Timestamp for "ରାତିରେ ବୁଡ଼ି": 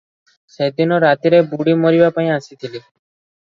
1.03-1.77